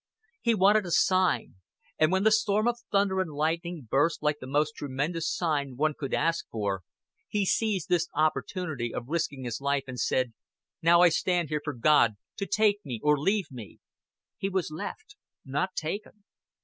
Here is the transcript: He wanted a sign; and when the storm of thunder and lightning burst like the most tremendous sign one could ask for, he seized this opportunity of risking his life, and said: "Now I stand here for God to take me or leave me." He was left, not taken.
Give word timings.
He 0.41 0.55
wanted 0.55 0.87
a 0.87 0.89
sign; 0.89 1.57
and 1.99 2.11
when 2.11 2.23
the 2.23 2.31
storm 2.31 2.67
of 2.67 2.79
thunder 2.91 3.19
and 3.21 3.31
lightning 3.31 3.87
burst 3.87 4.23
like 4.23 4.37
the 4.41 4.47
most 4.47 4.73
tremendous 4.75 5.31
sign 5.31 5.75
one 5.77 5.93
could 5.93 6.11
ask 6.11 6.49
for, 6.49 6.81
he 7.27 7.45
seized 7.45 7.87
this 7.87 8.07
opportunity 8.15 8.91
of 8.91 9.09
risking 9.09 9.43
his 9.43 9.61
life, 9.61 9.83
and 9.85 9.99
said: 9.99 10.33
"Now 10.81 11.01
I 11.01 11.09
stand 11.09 11.49
here 11.49 11.61
for 11.63 11.73
God 11.73 12.15
to 12.37 12.47
take 12.47 12.83
me 12.83 12.99
or 13.03 13.15
leave 13.19 13.51
me." 13.51 13.77
He 14.37 14.49
was 14.49 14.71
left, 14.71 15.17
not 15.45 15.75
taken. 15.75 16.23